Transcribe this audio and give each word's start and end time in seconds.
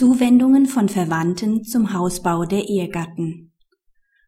Zuwendungen 0.00 0.64
von 0.64 0.88
Verwandten 0.88 1.62
zum 1.62 1.92
Hausbau 1.92 2.46
der 2.46 2.70
Ehegatten. 2.70 3.52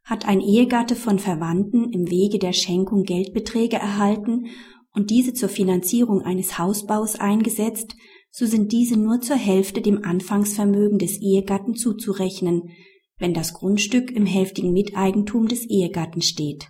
Hat 0.03 0.27
ein 0.27 0.39
Ehegatte 0.39 0.95
von 0.95 1.17
Verwandten 1.17 1.91
im 1.91 2.11
Wege 2.11 2.37
der 2.37 2.53
Schenkung 2.53 3.01
Geldbeträge 3.01 3.77
erhalten 3.77 4.49
und 4.93 5.09
diese 5.09 5.33
zur 5.33 5.49
Finanzierung 5.49 6.21
eines 6.21 6.59
Hausbaus 6.59 7.15
eingesetzt, 7.15 7.95
so 8.29 8.45
sind 8.45 8.71
diese 8.71 8.97
nur 8.97 9.21
zur 9.21 9.35
Hälfte 9.35 9.81
dem 9.81 10.05
Anfangsvermögen 10.05 10.99
des 10.99 11.19
Ehegatten 11.19 11.73
zuzurechnen, 11.73 12.69
wenn 13.17 13.33
das 13.33 13.55
Grundstück 13.55 14.11
im 14.11 14.27
hälftigen 14.27 14.73
Miteigentum 14.73 15.47
des 15.47 15.65
Ehegatten 15.67 16.21
steht. 16.21 16.67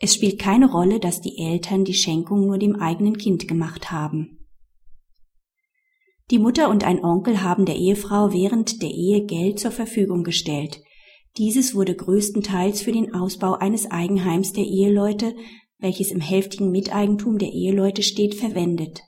Es 0.00 0.16
spielt 0.16 0.40
keine 0.40 0.68
Rolle, 0.68 0.98
dass 0.98 1.20
die 1.20 1.38
Eltern 1.38 1.84
die 1.84 1.94
Schenkung 1.94 2.46
nur 2.48 2.58
dem 2.58 2.74
eigenen 2.74 3.16
Kind 3.16 3.46
gemacht 3.46 3.92
haben. 3.92 4.41
Die 6.32 6.38
Mutter 6.38 6.70
und 6.70 6.82
ein 6.82 7.04
Onkel 7.04 7.42
haben 7.42 7.66
der 7.66 7.76
Ehefrau 7.76 8.32
während 8.32 8.80
der 8.80 8.88
Ehe 8.88 9.26
Geld 9.26 9.58
zur 9.58 9.70
Verfügung 9.70 10.24
gestellt. 10.24 10.80
Dieses 11.36 11.74
wurde 11.74 11.94
größtenteils 11.94 12.80
für 12.80 12.90
den 12.90 13.14
Ausbau 13.14 13.52
eines 13.52 13.90
Eigenheims 13.90 14.54
der 14.54 14.64
Eheleute, 14.64 15.34
welches 15.78 16.10
im 16.10 16.22
hälftigen 16.22 16.70
Miteigentum 16.70 17.36
der 17.36 17.52
Eheleute 17.52 18.02
steht, 18.02 18.34
verwendet. 18.34 19.02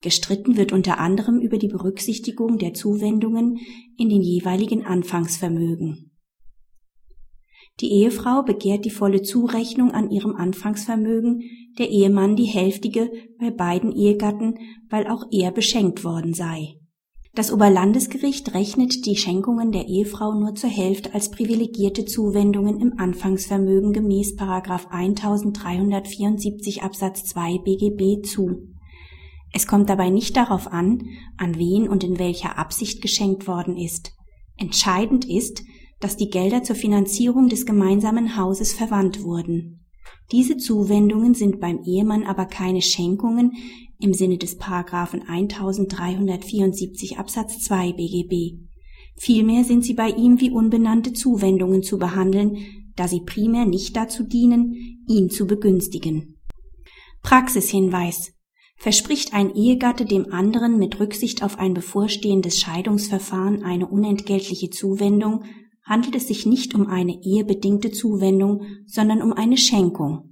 Gestritten 0.00 0.56
wird 0.56 0.72
unter 0.72 0.98
anderem 0.98 1.40
über 1.40 1.58
die 1.58 1.68
Berücksichtigung 1.68 2.56
der 2.56 2.72
Zuwendungen 2.72 3.58
in 3.98 4.08
den 4.08 4.22
jeweiligen 4.22 4.86
Anfangsvermögen. 4.86 6.17
Die 7.80 7.92
Ehefrau 7.92 8.42
begehrt 8.42 8.84
die 8.84 8.90
volle 8.90 9.22
Zurechnung 9.22 9.92
an 9.92 10.10
ihrem 10.10 10.34
Anfangsvermögen, 10.34 11.42
der 11.78 11.88
Ehemann 11.90 12.34
die 12.34 12.46
hälftige 12.46 13.12
bei 13.38 13.50
beiden 13.50 13.92
Ehegatten, 13.92 14.54
weil 14.90 15.06
auch 15.06 15.26
er 15.30 15.52
beschenkt 15.52 16.02
worden 16.02 16.34
sei. 16.34 16.74
Das 17.34 17.52
Oberlandesgericht 17.52 18.54
rechnet 18.54 19.06
die 19.06 19.14
Schenkungen 19.14 19.70
der 19.70 19.86
Ehefrau 19.86 20.34
nur 20.34 20.56
zur 20.56 20.70
Hälfte 20.70 21.14
als 21.14 21.30
privilegierte 21.30 22.04
Zuwendungen 22.04 22.80
im 22.80 22.98
Anfangsvermögen 22.98 23.92
gemäß 23.92 24.36
1374 24.36 26.82
Absatz 26.82 27.26
2 27.26 27.58
BGB 27.58 28.26
zu. 28.26 28.72
Es 29.52 29.68
kommt 29.68 29.88
dabei 29.88 30.10
nicht 30.10 30.36
darauf 30.36 30.66
an, 30.66 31.04
an 31.36 31.56
wen 31.58 31.88
und 31.88 32.02
in 32.02 32.18
welcher 32.18 32.58
Absicht 32.58 33.02
geschenkt 33.02 33.46
worden 33.46 33.76
ist. 33.76 34.14
Entscheidend 34.56 35.24
ist, 35.24 35.62
dass 36.00 36.16
die 36.16 36.30
Gelder 36.30 36.62
zur 36.62 36.76
Finanzierung 36.76 37.48
des 37.48 37.66
gemeinsamen 37.66 38.36
Hauses 38.36 38.72
verwandt 38.72 39.22
wurden. 39.22 39.84
Diese 40.32 40.56
Zuwendungen 40.56 41.34
sind 41.34 41.60
beim 41.60 41.82
Ehemann 41.84 42.24
aber 42.24 42.46
keine 42.46 42.82
Schenkungen 42.82 43.52
im 43.98 44.12
Sinne 44.12 44.38
des 44.38 44.56
Paragraphen 44.56 45.22
1374 45.22 47.18
Absatz 47.18 47.60
2 47.60 47.92
BGB. 47.92 48.58
Vielmehr 49.16 49.64
sind 49.64 49.84
sie 49.84 49.94
bei 49.94 50.10
ihm 50.10 50.40
wie 50.40 50.50
unbenannte 50.50 51.12
Zuwendungen 51.12 51.82
zu 51.82 51.98
behandeln, 51.98 52.58
da 52.94 53.08
sie 53.08 53.20
primär 53.20 53.64
nicht 53.64 53.96
dazu 53.96 54.22
dienen, 54.22 55.04
ihn 55.08 55.30
zu 55.30 55.46
begünstigen. 55.46 56.36
Praxishinweis 57.22 58.32
Verspricht 58.80 59.34
ein 59.34 59.56
Ehegatte 59.56 60.04
dem 60.04 60.32
anderen 60.32 60.78
mit 60.78 61.00
Rücksicht 61.00 61.42
auf 61.42 61.58
ein 61.58 61.74
bevorstehendes 61.74 62.60
Scheidungsverfahren 62.60 63.64
eine 63.64 63.88
unentgeltliche 63.88 64.70
Zuwendung, 64.70 65.42
handelt 65.88 66.14
es 66.14 66.28
sich 66.28 66.46
nicht 66.46 66.74
um 66.74 66.86
eine 66.86 67.22
ehebedingte 67.22 67.90
Zuwendung, 67.90 68.62
sondern 68.86 69.22
um 69.22 69.32
eine 69.32 69.56
Schenkung. 69.56 70.27